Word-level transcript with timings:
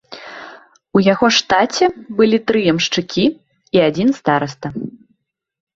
У 0.99 1.01
яго 1.13 1.27
штаце 1.37 1.85
былі 2.21 2.37
тры 2.49 2.59
ямшчыкі 2.73 3.25
і 3.79 3.87
адзін 3.91 4.09
стараста. 4.23 4.67